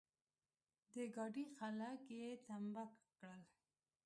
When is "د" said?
0.91-0.93